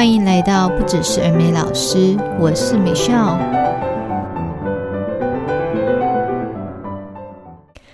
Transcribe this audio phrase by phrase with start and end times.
[0.00, 3.36] 欢迎来到不只是儿美老师，我是美笑。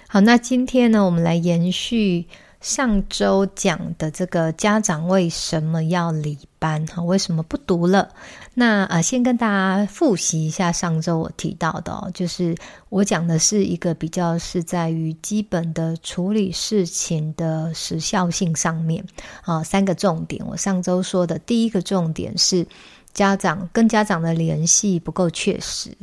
[0.07, 2.29] 好，那今天呢，我们来延续。
[2.61, 7.01] 上周讲的这个家长为什么要离班哈？
[7.01, 8.09] 为什么不读了？
[8.55, 12.57] 那呃，先跟大家复习一下上周我提到的哦，就是
[12.89, 19.05] 我讲的是一个比较是在于基本的处理事情的时效性上面
[19.43, 20.45] 啊，三个重点。
[20.45, 22.67] 我上周说的第一个重点是
[23.13, 25.97] 家长跟家长的联系不够确实。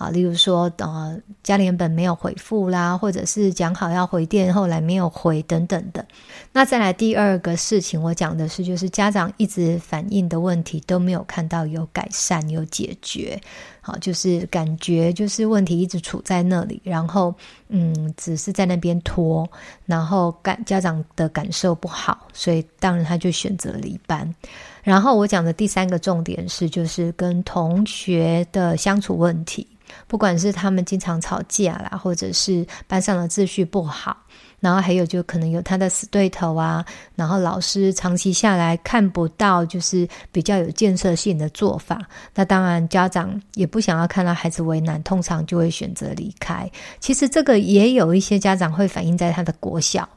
[0.00, 6.02] 啊，例如说，呃，家里原本没有回复啦，或者是讲好要回电，后来没有回等等的。
[6.52, 13.38] 那再来第二个事情，我讲的是，就是家长一直反映的问题都没有看到有改善、有解决。
[13.82, 17.34] 好，就是感觉就是问题一直处在那里，然后
[17.68, 19.46] 嗯，只是在那边拖，
[19.84, 24.34] 然后感家长的感受不好，所以当然他就选择离班。
[24.82, 29.66] 然后我讲的第三个重点是，就是跟同学的相处问题。
[30.06, 34.16] 不管是他们经常吵架啦，或者是班上的秩序不好，
[34.58, 42.00] 然后还有就可能有他的死对头啊，然后老师长期下来看不到就是比较有建设性的做法，
[42.34, 46.70] 那当然家长也不想要看到孩子为难，通常就会选择离开。
[46.98, 50.08] 其实这个也有一些家长会反映在他的国小，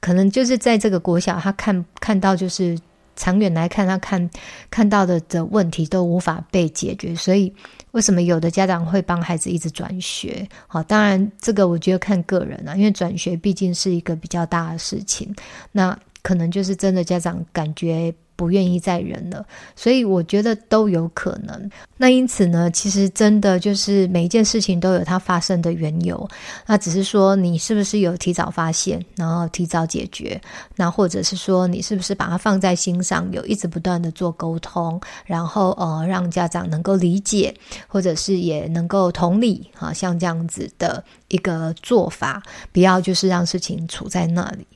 [0.00, 2.78] 可能就是在这个国小，他看看到就是。
[3.16, 4.30] 长远来看，他看
[4.70, 7.52] 看到的的问题都无法被解决，所以
[7.92, 10.46] 为什么有的家长会帮孩子一直转学？
[10.66, 15.34] 好，当然这个我觉得看个人啊，因为转学毕竟是一个比较大的事情，
[15.70, 18.12] 那可能就是真的家长感觉。
[18.34, 19.44] 不愿意再忍了，
[19.76, 21.70] 所以我觉得都有可能。
[21.96, 26.28] 那因此呢，其实真的就是每一件事情都有它发生的缘由。
[26.66, 30.40] 那只是说你是不是有提早发现，然后提早解决，
[30.74, 37.54] 那或者是说你是不是把它放在心上，有一直不断的做沟通，然后呃让家长能够理解，
[37.86, 42.42] 或者是也能够同理啊，像这样子的一个做法，
[42.72, 44.66] 不要就是让事情处在那里。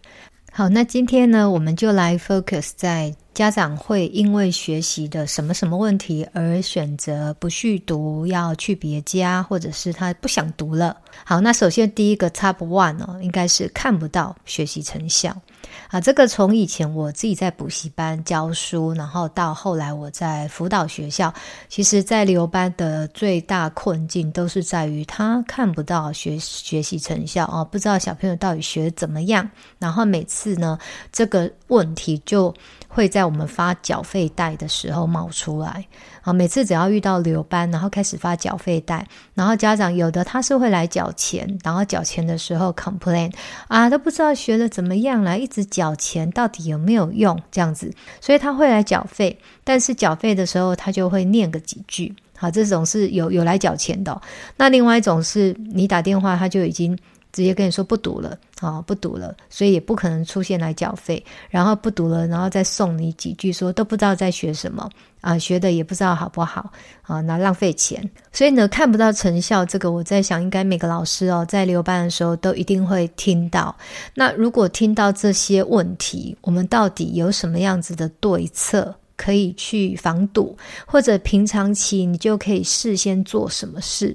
[0.52, 3.14] 好，那今天呢，我们就来 focus 在。
[3.36, 10.96] 家长会因为学习的什么什么问题而选择不续读，要去别家，或者是他不想读了。
[11.22, 15.36] 好，那首先第一个 top one 哦，应该是看不到学习成效
[15.88, 16.00] 啊。
[16.00, 21.30] 这个从以前我自己在补习班教书，然后到后来我在辅导学校，
[21.68, 29.46] 其实在留班的最大困境都是在于他看不到学学习成效啊，不知道小朋友到底学怎么样。
[29.78, 30.78] 然后每次呢，
[31.12, 32.54] 这个问题就
[32.88, 35.84] 会在我们发缴费贷的时候冒出来
[36.22, 36.32] 啊！
[36.32, 43.30] 每次只要遇到留班，然后开始发缴费贷，然后家长有的他是会来缴钱，然后缴钱的时候 complain
[43.68, 54.18] 啊，都不知道学的怎么样了，一直缴钱到底有没有用这样子，所以他会来缴费，但是缴费的时候他就会念个几句，好，这种是有有来缴钱的。
[54.56, 56.96] 那另外一种是你打电话他就已经。
[57.36, 64.88] 直接跟你说不读了啊，不读了，所以也不可能出现来缴费，然后不读了，然后再送你几句说都不知道在学什么
[65.20, 68.02] 啊，学的也不知道好不好啊，那浪费钱，
[68.32, 73.76] 所以呢看不到成效，这个我在想，应该每个老师哦在留班的时候都一定会听到。
[74.14, 78.94] 那如果听到这些问题，我们到底有什么样子的对策？
[79.16, 80.56] 可以去防堵，
[80.86, 84.14] 或者平常期你就可以事先做什么事。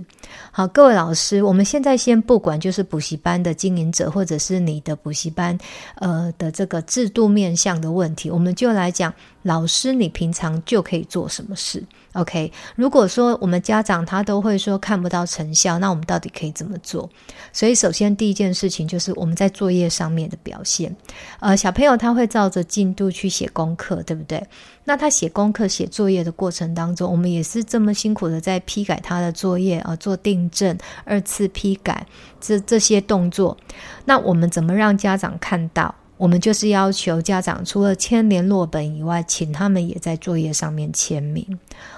[0.51, 5.57] 好，各位老师，我们现在先不管，就是补习班的经营者，或者是你的补习班，
[5.95, 11.83] 呃的这个制度面向的问题，我们就来讲，老师你平常就可以做什么事。
[12.13, 17.09] OK，如果说我们家长他都会说看不到成效，那我们到底可以怎么做？
[17.53, 20.93] 所以首先第一件事情就是我们在作业上面的表现。
[21.39, 24.45] 呃，小朋友他会照着进度去写功课，对不对？
[24.83, 32.05] 那他写功课、写作业的过程当中，我们也是这么辛苦的在批改他的作业啊，做订正、二次批改
[32.41, 33.55] 这这些动作。
[34.03, 35.95] 那我们怎么让家长看到？
[36.21, 41.43] 我们就是要求家长除了签联络本以外，请他们也在作业上面签名。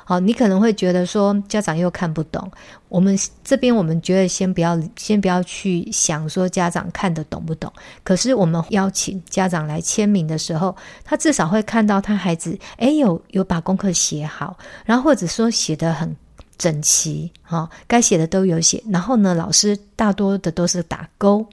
[0.06, 2.50] 好，你可能会觉得说家长又看不懂。
[2.88, 7.70] 我们这边我们觉得先不要，先不要去想说家长看得懂不懂。
[8.02, 10.74] 可是我们邀请家长来签名的时候，
[11.04, 16.16] 他至少会看到他孩子诶有有把功课写好，然后或者说写得很
[16.58, 18.82] 整齐，哈，该写的都有写。
[18.90, 21.46] 然后呢，老师大多的都是打勾。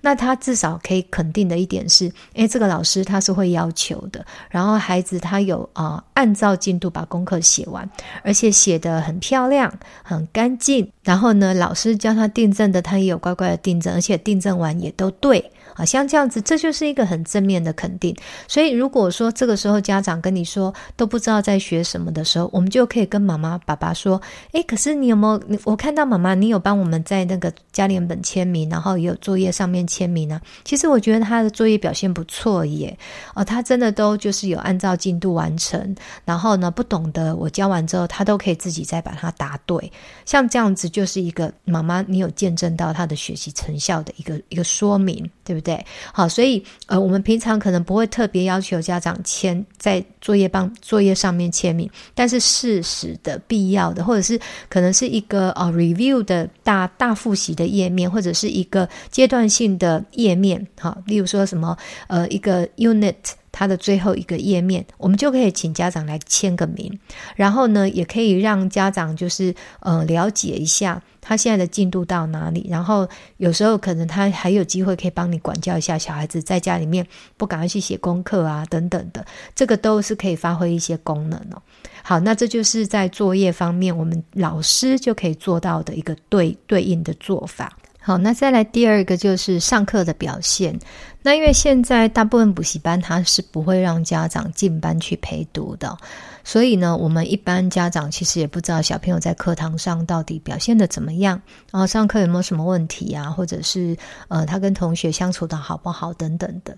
[0.00, 7.88] 那他至少可以肯定的一点是，诶，这个老师他是会要求的，然后孩子他有啊、按照进度把功课写完，
[8.22, 9.72] 而且写得很漂亮、
[10.02, 15.50] 很干净，然后呢，老师教他订正的，他也有乖乖的订正，而且订正完也都对。
[15.74, 18.14] 好像这样子，这就是一个很正面的肯定。
[18.48, 24.20] 所以，如果说这个时候家长跟你说都不知道在学什么的时候，我们就可以跟妈妈、爸爸说
[24.52, 25.58] ：“诶，可是你有没有？
[25.64, 32.96] 我看到妈妈你有帮我们在那个家联本签名，然后也有作业上面签名呢、其实我觉得他的作业表现不错耶。
[33.34, 35.94] 哦，他真的都就是有按照进度完成。
[36.24, 39.90] 然后呢，不懂的我教完之后，他都可以自己再把它答对。
[40.24, 54.36] 像这样子，就是一个妈妈你有见证到他的学习成效的一个一个说明，对不对？”对，好，所以呃，我们平常可能不会特别要求家长签在作业帮作业上面签名，但是适时的、必要的，或者是
[54.68, 61.76] 可能是一个呃 review 的大大复习的页面，或者是一个阶段性的页面，好，例如说什么
[62.08, 63.14] 呃一个 unit
[63.52, 66.98] 它的最后一个页面，我们就可以请家长来签个名，
[67.36, 71.02] 然后呢，也可以让家长就是呃了解一下。
[71.22, 72.66] 他现在的进度到哪里？
[72.70, 73.06] 然后
[73.36, 77.06] 有时候可能他还有机会可以帮你管教一下小孩子，在家里面
[77.36, 79.24] 不赶快去写功课啊等等的，
[79.54, 81.60] 这个都是可以发挥一些功能哦。
[82.02, 87.76] 好，那这就是在作业方面，我们老师就可以做到的一个对对应的做法。
[88.02, 90.78] 好，那再来第二个就是上课的表现。
[91.22, 95.96] 那因为现在大部分补习班他是不会让家长进班去陪读的。
[96.42, 103.94] 所以呢，我们一般家长其实也不知道小朋友在课堂上到底表现的怎么样，然后上课有没有什么问题啊，或者是
[104.28, 106.74] 呃他跟同学相处的好不好等等的。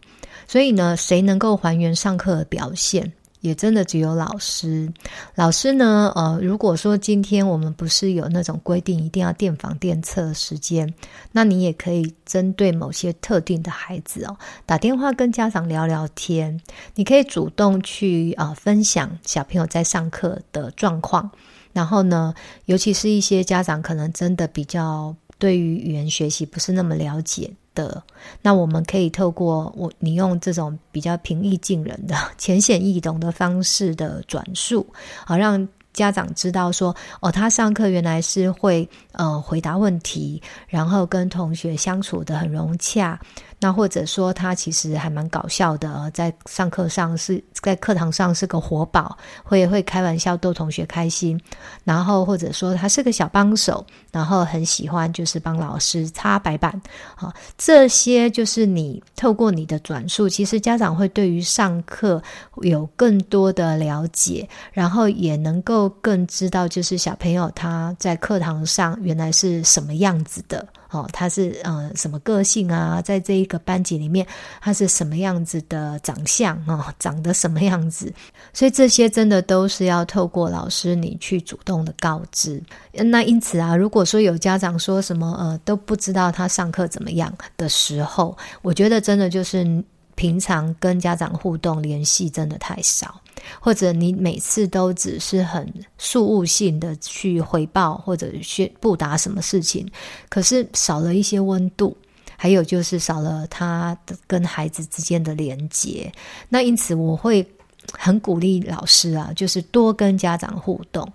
[0.48, 3.10] 所以呢，谁能够还原上课的表现？
[3.42, 4.90] 也真的只有老师，
[5.34, 10.94] 老师呢，呃，如果说今天我们不是有那种规定，一定要电访电测时间，
[11.32, 16.58] 那你也可以针对某些特定的孩子哦，打电话跟家长聊聊天。
[16.94, 21.28] 你可以主动去啊、呃、分享小朋友在上课的状况，
[21.72, 22.32] 然后呢，
[22.66, 27.50] 尤其是一些家长可能真的比较对于语言学习不是那么了解。
[27.74, 28.02] 的，
[28.40, 34.86] 那我们可以透过我你用这种比较平易近人的、 浅显易懂的方式的转述，
[35.24, 43.20] 好让家长知道说，哦，他上课原来是会呃回答问题，然后跟同学相处得很融洽。
[43.62, 51.40] 那或者说他其实还蛮搞笑的，在上课上是在课堂上是个活宝，会会开玩笑逗同学开心，
[51.84, 56.82] 然后或者说他是个小帮手，然后很喜欢就是帮老师擦白板，
[57.14, 62.20] 好，这些就是你透过你的转述，其实家长会对于上课
[62.62, 70.66] 有更多的了解，然后也能够更知道就是小朋友他在课堂上原来是什么样子的。
[70.92, 73.02] 哦，他是呃什么个性啊？
[73.02, 74.26] 在这一个班级里面，
[74.60, 76.74] 他是什么样子的长相啊？
[76.74, 78.12] 哦，长得什么样子？
[78.52, 82.62] 所以这些真的都是要透过老师你去主动的告知。
[82.92, 89.82] 那因此啊，如果说有家长说什么呃都不知道他上课怎么样的时候，我觉得真的就是
[90.14, 93.18] 平常跟家长互动联系真的太少。
[93.60, 99.86] 或者你每次都只是很事务性的去回报或者去布达什么事情，
[100.28, 101.96] 可是少了一些温度，
[102.36, 103.96] 还有就是少了他
[104.26, 106.12] 跟孩子之间的连接。
[106.48, 107.46] 那因此我会
[107.92, 111.06] 很鼓励老师啊，就是多跟家长互动。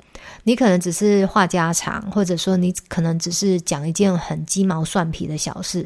[0.47, 5.85] 你可能只是话家常，或者说你可能只是讲一件很鸡毛蒜皮的小事，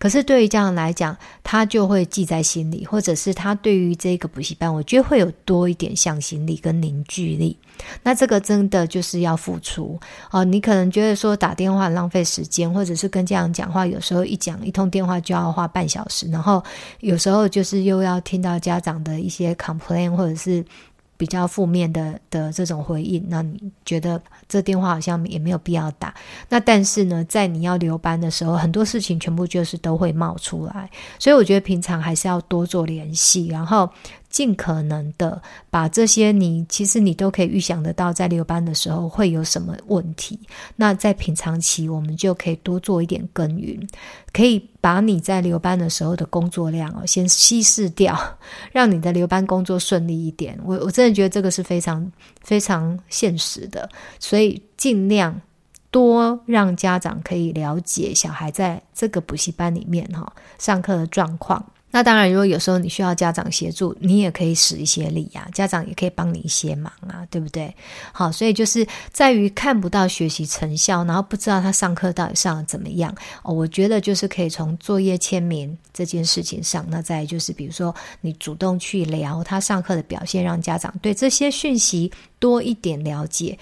[0.00, 7.56] 可是对于家长来讲，他就会记在心里，或者是他对于这个补习班，我觉得会有多一点向心力跟凝聚力。
[8.02, 9.96] 那这个真的就是要付出
[10.32, 10.44] 哦。
[10.44, 16.60] 你可能觉得说打电话浪费时间，或者是跟家长讲话，有时候一讲一通电话就要花半小时，然后
[16.98, 20.64] 有时候就是又要听到家长的一些 complain，或者是。
[21.20, 26.14] 比较负面的的这种回应，那你觉得这电话好像也没有必要打。
[26.48, 33.90] 那但是呢，在你要留班的时候，很多事情全部就是都会冒出来，所以我觉得平常还是要多做联系，然后。
[34.30, 40.38] 尽可能的把这些你其实你都可以预想得到，在留班的时候会有什么问题。
[40.76, 43.84] 那在平常期，我们就可以多做一点耕耘，
[44.32, 48.16] 可以把你在留班的时候的工作量哦先稀释掉，
[48.70, 50.58] 让你的留班工作顺利一点。
[50.64, 52.10] 我我真的觉得这个是非常
[52.40, 53.88] 非常现实的，
[54.20, 55.40] 所以尽量
[55.90, 61.64] 多让家长可以了解小孩在这个补习班里面哈上课的状况。
[61.90, 67.74] 那当然，如果有时候你需要家长协助，你也可以使一些力呀，家长也可以帮你一些忙啊，对不对？
[68.12, 73.52] 好，所以就是在于看不到学习成效，然后不知道他上课到底上得怎么样 哦。
[73.52, 83.58] 我觉得就是可以从作业签名这件事情上，那再就是比如说你主动去聊他上课的表现，让家长对这些讯息多一点了解。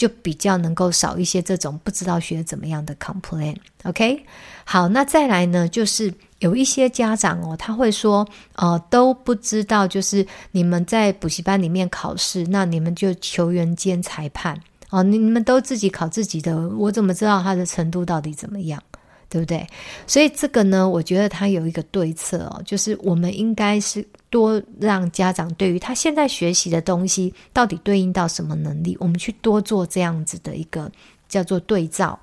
[0.00, 3.54] 就比较能够少一些这种不知道学怎么样的 complain。
[3.82, 4.24] OK，
[4.64, 18.82] 好，那再来呢，就是有一些家长哦，他会说，呃，都不知道，就是你们在补习班里面考试，那你们就球员兼裁判哦，你们都自己考自己的，我怎么知道他的程度到底怎么样？
[19.30, 19.64] 对不对？
[20.08, 30.90] 所以这个呢，我觉得他有一个对策哦，就是我们应该是多让家长对于他现在学习的东西到底对应到什么能力，我们去多做这样子的一个
[31.28, 32.18] 叫做对照，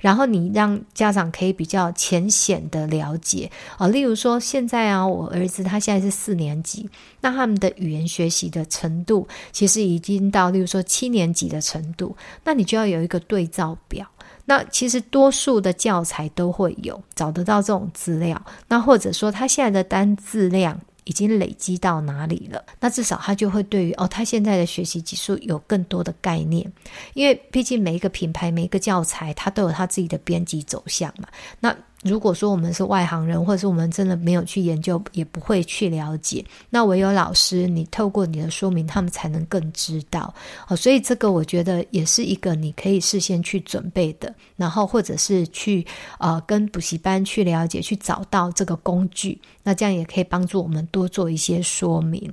[0.00, 14.04] 然后你让家长可以比较浅显的了解啊，例如说现在啊，我儿子他现在是四年级，那他们的语言学习的程度其实已经到例如说七年级的程度，那你就要有一个对照表。
[14.48, 26.72] 那其实多数的教材都会有找得到这种资料，那或者说他现在的单字量已经累积到哪里了，那至少他就会对于哦，他现在的学习技术有更多的概念，
[27.12, 31.28] 因为毕竟每一个品牌、每一个教材，它都有它自己的编辑走向嘛，
[31.60, 31.76] 那。
[32.04, 36.44] 如果说我们是外行人，或者是我们真的没有去研究，也不会去了解。
[36.70, 40.32] 那唯有老师，你透过你的说明，他们才能更知道。
[40.68, 45.84] 哦，所以这个我觉得也是一个你可以事先去准备的，然后或者是去
[46.18, 49.40] 呃跟补习班去了解，去找到这个工具。
[49.64, 52.32] 那这样也可以帮助我们多做一些说明。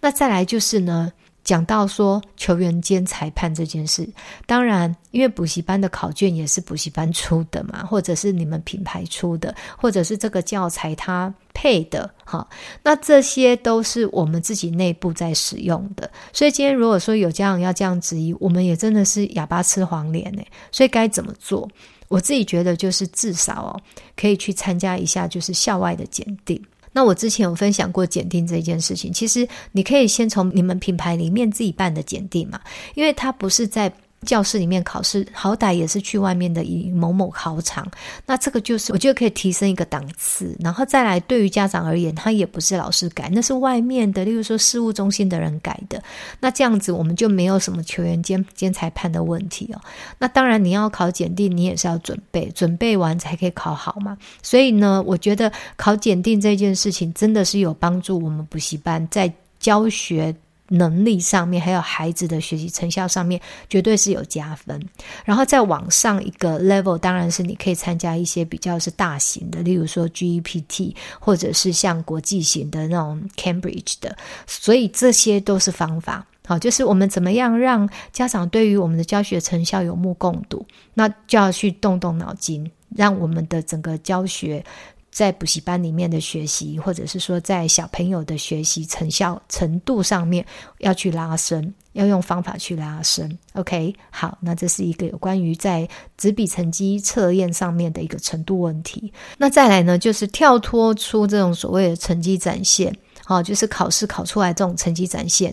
[0.00, 1.12] 那再来就是呢。
[1.50, 4.08] 讲到说球员兼裁判这件事，
[4.46, 12.46] 当然，因为补习班的考卷也是补习班出的嘛，或者是你们品牌出的，或者是这个教材它配的，哈，
[12.84, 16.08] 那这些都是我们自己内部在使用的。
[16.32, 20.42] 所以今天如果说有家长要这样质疑，我们也真的是哑巴吃黄连呢。
[20.70, 21.68] 所以该怎么做？
[22.06, 23.80] 我自己觉得就是至少哦，
[24.14, 26.62] 可以去参加一下，就是校外的检定。
[26.92, 32.60] 那我之前有分享过检定这件事情，其实你可以先从你们品牌里面自己办的检定嘛，
[32.94, 33.92] 因为它不是在。
[34.26, 37.90] 教室里面考试，好歹也是去外面的以某某考场，
[38.26, 46.02] 那这个就是我觉得可以提升一个档次，然后再来对于家长而言，他也不是老师改，那是外面的，例如说事务中心的人改的，
[46.38, 49.80] 那这样子我们就没有什么球员兼兼裁判的问题哦。
[50.18, 54.16] 那当然你要考检定，你也是要准备，准备完才可以考好嘛。
[54.42, 60.34] 所以呢，我觉得考检定这件事情真的是有帮助我们补习班在教学。
[60.72, 64.80] 能力上面，还有孩子的学习成效上面，绝对是有加分。
[65.24, 74.16] 然后再往上一个 level，当然是你可以参加一些比较是大型的，例如说 GEPT，或者是像国际型的那种 Cambridge 的。
[74.46, 76.24] 所以这些都是方法。
[76.46, 84.64] 好，就是我们怎么样让家长对于我们的教学成效有目共睹，那就要去动动脑筋，让我们的整个教学。
[85.10, 90.44] 在补习班里面的学习，或者是说在小朋友的学习成效程度上面，
[90.78, 93.36] 要去拉伸，要用方法去拉伸。
[93.54, 99.12] OK，好，那这是一个有关于在纸笔成绩测验上面的一个程度问题。
[99.36, 105.52] 那再来呢，就是跳脱出这种所谓的成绩展现，好，就是考试考出来这种成绩展现，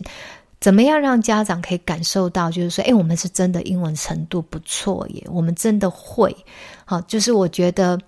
[0.60, 6.34] 怎么样让家长可以感受到，就是说，诶，我们是真的英文程度不错耶，我们真的会。
[6.84, 7.98] 好，就是我觉得。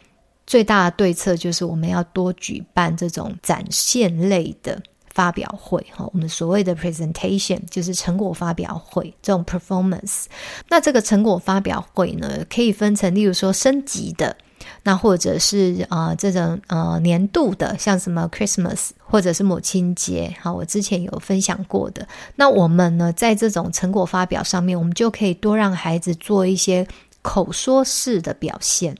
[0.50, 4.82] 最大的对策就是我们要多举办这种展现类的
[5.14, 10.24] 发表会，哈，我们所谓的 presentation 就是成果发表会这种 performance。
[10.68, 14.36] 那这个成果发表会呢，可以分成，例如说升级的，
[14.82, 22.04] 那或者是啊、呃、这种呃年度的，像什么 Christmas 或者是母亲节，好，我之前有分享过的。
[22.34, 26.84] 那我们呢，在这种成果发表上面，我们就可以多让孩子做一些
[27.22, 28.96] 口说式的表现。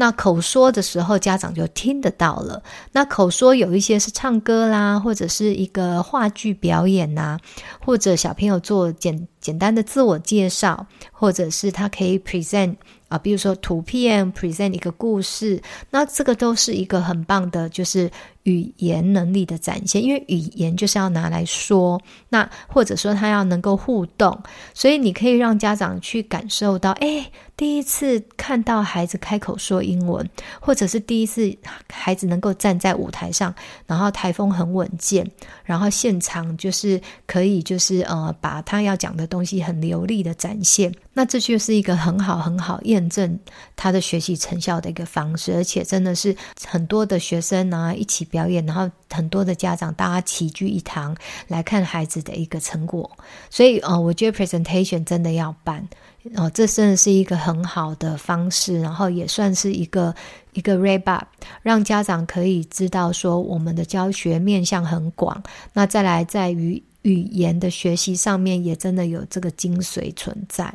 [0.00, 2.62] 那口说的时候，家长就听得到了。
[2.92, 7.36] 那口说有一些是唱歌啦，或者是一个话剧表演呐、
[7.84, 12.76] 或者小朋友做简简单的自我介绍，或者是他可以 present
[13.08, 18.10] 啊，比如说图片 present 一个故事，那这个都是一个很棒的，就是
[18.42, 20.02] 语言能力的展现。
[20.02, 24.42] 因为语言就是要拿来说，那或者说他要能够互动，
[24.74, 27.30] 所以你可以让家长去感受到，哎。
[27.58, 30.24] 第一次看到孩子开口说英文，
[30.60, 31.52] 或者是第一次
[31.92, 33.52] 孩子能够站在舞台上，
[33.84, 35.28] 然后台风很稳健，
[35.64, 43.38] 然后现场就是可以就是呃把他要讲的东西很流利的展现，那这就是一个很好很好验证
[43.76, 46.34] 他的学习成效的一个方式，而且真的是
[46.66, 51.16] 很多的学生啊一起表演，然后很多的家长大家齐聚一堂
[51.46, 53.08] 来看孩子的一个成果，
[53.48, 55.86] 所以呃我觉得 presentation 真的要办。
[56.34, 60.14] 哦，这真的是一个很好的方式，然后也算是一个
[60.52, 61.26] 一个 wrap up，
[61.62, 65.42] 让家长可以知道说我们的教学面向很广。
[65.72, 70.72] 那再来在于语言的学习上面也真的有这个精髓存在。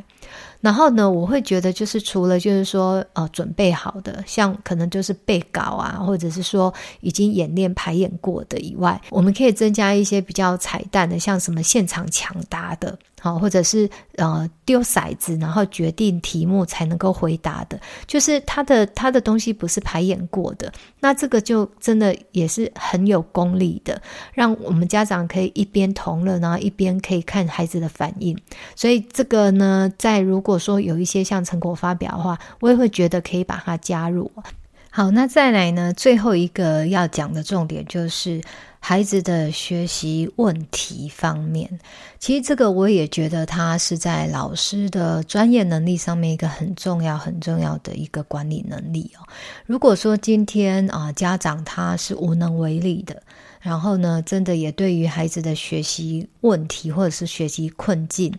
[0.62, 12.98] 然后呢，我会觉得就是除了就是说呃准备好的，像可能就是背稿啊，或者是说已经演练排演过的以外，我们可以增加一些比较彩蛋的，像什么现场抢答的。
[13.24, 24.02] 好，或者是呃丢骰子，然后决定题目才能够回答的，就是他的他的东西不是排演过的，那这个就真的也是很有功力的，
[24.34, 28.38] 让我们家长可以一边同乐，然后一边可以看孩子的反应。
[28.76, 34.30] 所以这个呢，在如果说有一些像成果发表的话，我也会觉得可以把它加入。
[34.90, 38.42] 好，那再来呢，最后一个要讲的重点就是。
[38.86, 41.80] 孩子的学习问题方面，
[42.20, 49.24] 其实这个我也觉得他是在老师的专业能力上面一个很重要、很重要的一个管理能力哦。
[49.66, 53.24] 如果说今天啊，家长他是无能为力的。
[53.64, 58.32] 然后呢，真的也对于孩子的学习问题或者是学习困境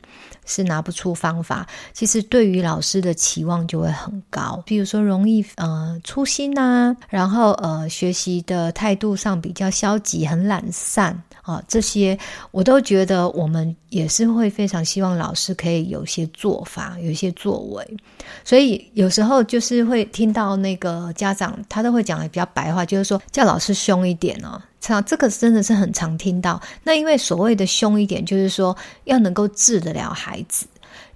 [0.45, 4.63] 是拿不出方法，其实对于老师的期望就会很高。
[4.67, 12.19] 比如说容易呃粗心呐、然后呃学习的态度上比较消极、很懒散啊，这些
[12.51, 17.97] 我都觉得我们也是会非常希望老师可以有些做法、有些作为。
[18.45, 24.61] 所以有时候就是会听到那个家长他都会讲的比较白话，就是说叫老师凶一点哦。
[25.03, 26.61] 这个真的是很常听到。
[26.83, 30.67] 那因为所谓的凶一点，就是说要能够治得了孩子。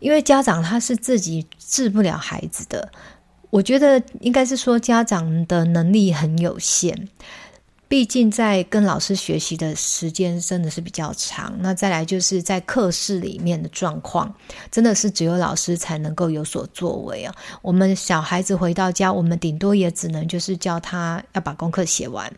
[0.00, 2.88] 因为家长他是自己治不了孩子的，
[3.50, 7.08] 我觉得应该是说家长的能力很有限。
[7.88, 11.52] 毕竟在跟老师学习的时间真的是比较长。
[11.60, 14.32] 那再来就是在课室里面的状况，
[14.70, 17.34] 真的是只有老师才能够有所作为啊。
[17.62, 22.30] 我们小孩子回到家，我们顶多也只能就是叫他要把功课写完。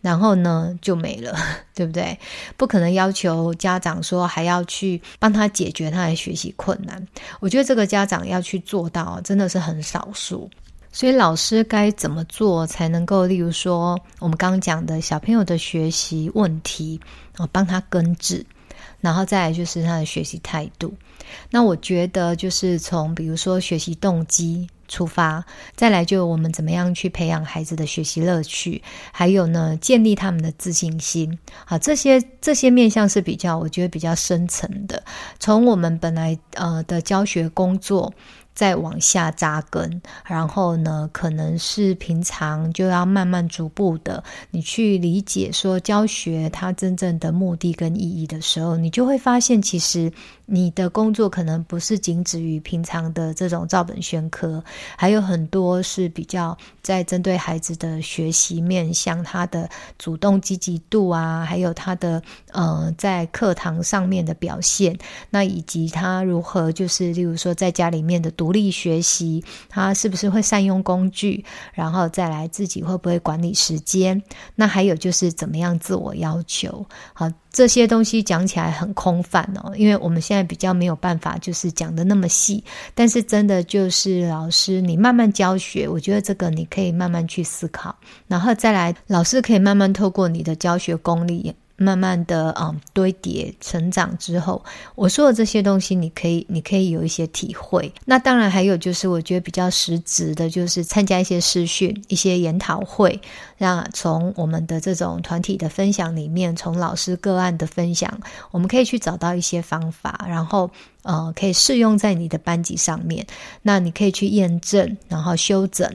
[0.00, 1.36] 然后呢，就没了，
[1.74, 2.18] 对不对？
[2.56, 7.04] 不可能要求家长说还要去帮他解决他的学习困难。
[7.40, 10.48] 我觉得这个家长要去做到，真的是很少数。
[10.90, 16.98] 所以老师该怎么做才能够，例如说我们刚刚讲的小朋友的学习问题，
[17.36, 18.44] 我帮他根治，
[19.00, 20.94] 然后再来就是他的学习态度。
[21.50, 24.68] 那我觉得就是从比如说学习动机。
[24.90, 25.44] 出发，
[25.76, 28.82] 再来就我们怎么样去培养孩子的学习乐趣，
[29.12, 31.38] 还有呢，建立他们的自信心。
[31.66, 35.04] 啊，这些这些面向是比较，我觉得比较深层的。
[35.38, 38.14] 从我们本来呃的教学工作。
[38.58, 50.12] 再往下扎根，然后呢，可能是平常就要慢慢逐步的，你去理解说教学它真正的目的跟意义的时候，你就会发现，其实
[50.44, 54.60] 你的工作可能不是仅止于平常的这种照本宣科，
[54.96, 64.98] 还有很多是比较在针对孩子的学习面向，他的主动积极度啊，还有他的呃在课堂上面的表现，
[65.30, 68.47] 那以及他如何就是例如说在家里面的读。
[68.48, 74.22] 独立学习，他是不是会善用工具，然后再来自己会不会管理时间？
[74.54, 76.82] 那还有就是怎么样自我要求？
[77.12, 82.64] 好，这些东西讲起来很空泛哦，因为我们现在比较没有办法就是讲得那么细。
[82.94, 87.94] 但是真的就是老师，你慢慢教学，我觉得这个你可以慢慢去思考，
[88.26, 91.54] 然后再来，老师可以慢慢透过你的教学功力。
[91.80, 94.62] 慢慢的、嗯，堆叠成长之后，
[94.96, 97.90] 我说的这些东西，你可以，你可以有一些体会。
[98.04, 103.20] 那当然还有就是，我觉得比较实质的，就是参加一些试训、一些研讨会，
[103.56, 108.12] 让从我们的这种团体的分享里面，从老师个案的分享，
[108.50, 110.68] 我们可以去找到一些方法，然后
[111.08, 113.26] 呃，可以适用在你的班级上面。
[113.62, 115.90] 那你可以去验证，然后修整。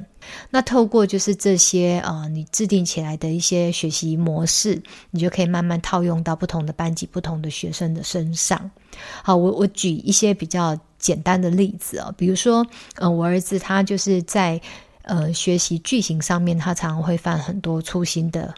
[0.49, 8.71] 那透过就是这些、呃，你制定起来的一些学习模式，你就可以慢慢套用到不同的班级、不同的学生的身上。
[9.21, 14.59] 好，我我举一些比较简单的例子哦，比如说，呃，我儿子他就是在
[15.03, 18.51] 呃学习句型上面，他常常会犯很多粗心的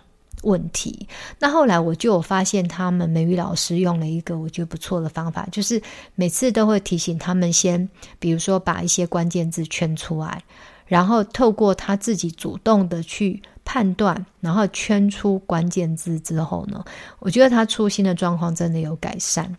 [0.45, 1.07] 问题。
[1.37, 5.81] 那后来我就发现，他们美语老师用了一个我觉得不错的方法，就是
[6.15, 10.41] 每次都会提醒他们先，比如说把一些关键字圈出来。
[10.87, 16.85] 然后透过他自己主动的去判断，然后圈出关键字之后呢，
[17.17, 19.51] 我觉得他粗心的状况真的有改善。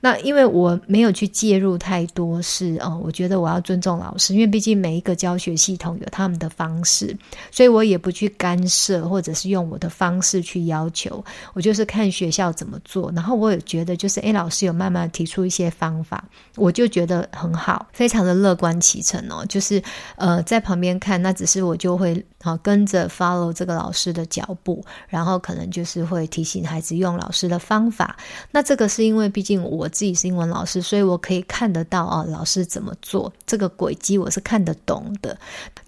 [0.00, 7.16] 那因为我没有去介入太多，是哦，我觉得我要尊重老师，因为毕竟每一个教学系统有他们的方式，
[7.50, 11.24] 所以我也不去干涉，或者是用我的方式去要求。
[11.54, 16.22] 我就是看学校怎么做，然后我也觉得就是，诶，老师有慢慢提出一些方法，
[16.56, 19.44] 我就觉得很好，非常的乐观其成哦。
[19.48, 19.82] 就是
[20.16, 28.16] 呃，在旁边看，那只是我就会好跟着 follow 这个老师的脚步，然后可能就是会提醒孩子用老师的方法。
[28.50, 29.88] 那这个是因为毕竟我。
[29.88, 35.38] 自己是英文老师，所以我可以看得到啊，老师怎么做这个轨迹，我是看得懂的。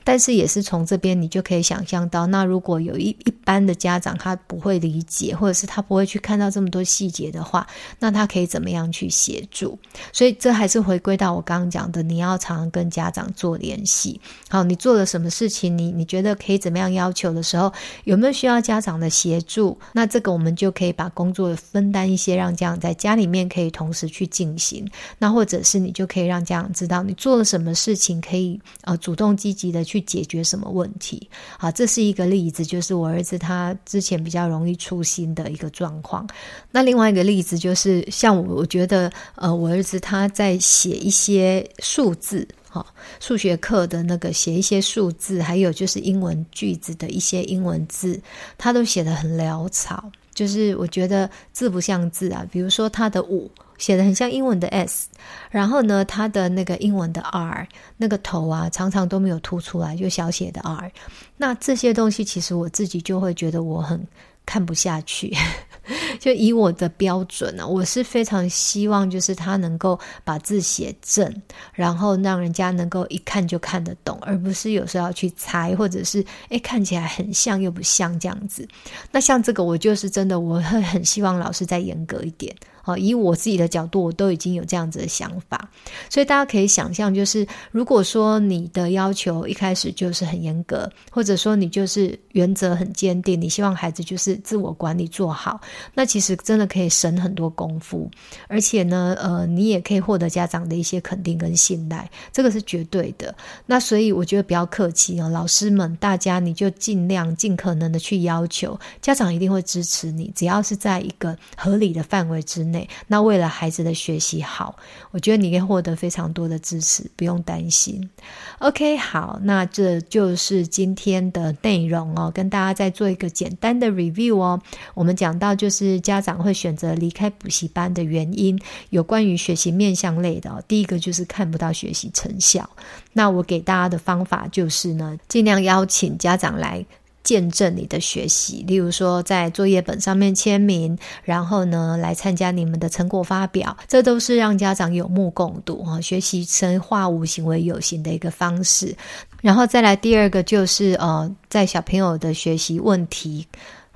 [0.07, 7.67] 但是也是从这边，你就可以想象到，那如果有一一般的家长他不会理解，或者是他不会去看到这么多细节的话，
[7.99, 9.77] 那他可以怎么样去协助？
[10.13, 14.21] 所以这还是回归到我刚刚讲的，你要常常跟家长做联系。
[14.49, 17.73] 好，你做了什么事情，你你觉得可以怎么样要求的时候，
[18.05, 19.77] 有没有需要家长的协助？
[19.91, 24.89] 那这个我们就可以把工作分担一些，让家长在家里面可以同时去进行。
[25.19, 29.96] 那或者是你就可以让家长知道你做了什么事情，可以呃主动积极的去。
[29.97, 31.29] 去解决什么问题？
[31.59, 36.29] 好，这是一个例子，就是我儿子他之前比较容易粗心的一个状况。
[36.71, 42.85] 那另外一个例子就是，像我，我觉得，呃，我儿子他在写一些数字，哈，
[43.21, 48.21] 数学课的那个写一些数字，还有就是英文句子的一些英文字，
[48.59, 52.47] 他都写得很潦草，就是我觉得字不像字啊。
[52.53, 53.51] 比如说他的五。
[53.79, 55.09] 写的很像英文的 S，
[55.51, 60.91] 然后呢，它的那个英文的 R，那个头啊，常常都没有凸出来，就小写的 R。
[61.37, 64.07] 那这些东西，其实我自己就会觉得我很
[64.45, 65.35] 看不下去。
[66.19, 78.67] 就以我的标准呢、啊，我是非常希望就是他能够把字写正，然后让人家能够一看就看得懂，而不是有时候要去猜，或者是诶看起来很像又不像这样子。
[79.13, 82.53] 那像这个，我就是真的，我会很希望老师再严格一点。
[82.87, 85.69] 好，以我自己的角度，我都已经有这样子的想法，
[86.09, 95.61] 所以大家可以想象，就是如果说你的要求一开始就是很严格，或者说你就是原则很坚定，你希望孩子就是自我管理做好，
[95.95, 98.09] 那其实真的可以省很多功夫，
[98.47, 103.35] 而且呢，呃，你也可以获得家长的一些肯定跟信赖，这个是绝对的。
[103.67, 112.76] 那所以我觉得不要客气啊，老师们，大家你就尽量尽可能的去要求，家长一定会支持你，只要是在一个合理的范围之内。
[113.07, 114.75] 那为了孩子的学习好，
[115.13, 118.11] 我觉得你可以获得非常多的支持，不用担心。
[118.59, 124.61] OK，好，那这就是今天的内容哦，跟大家再做一个简单的 review 哦。
[124.95, 128.59] 我们讲到就是家长会选择离开补习班的原因，
[128.91, 130.63] 有关于学习面向类的哦。
[130.67, 132.69] 第一个就是看不到学习成效。
[133.13, 136.85] 那我给大家的方法就是呢，尽量邀请家长来。
[137.27, 148.95] 见证你的学习，例如说在作业本上面签名，然后呢来参加你们的成果发表，这都是让家长有目共睹啊，学习成化无形为有形的一个方式。
[149.43, 153.49] 然后再来第二个就是呃，在小朋友的学习问题。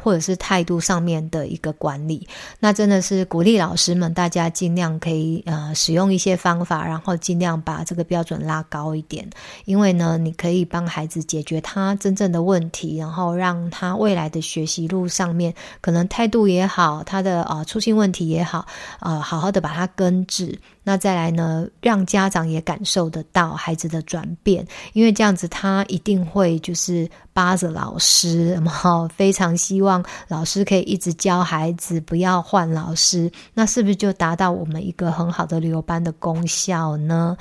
[0.03, 2.27] 或者是态度上面的一个管理，
[2.59, 9.29] 那真的是鼓励老师们，大家尽量可以呃使用一些方法，然后尽量把这个标准拉高一点。
[9.65, 18.61] 因为呢，你可以帮孩子解决他真正的问题，然后让他未来的学习路上面，可能态度也好，他的啊粗心问题也好，
[18.99, 20.59] 啊、呃、好好的把它根治。
[20.83, 33.31] 那再来呢，让家长也感受得到孩子的转变，因为这样子他一定会就是巴着老师，然后非常希望老师可以一直教孩子，不要换老师。
[33.55, 37.37] 那是不是就达到我们一个很好的留班的功效呢？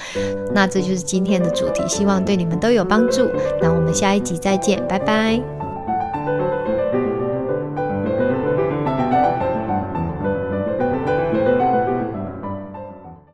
[0.54, 3.28] 那这就是今天的主题，希望对你们都有帮助。
[3.62, 5.59] 那我们下一集再见，拜拜。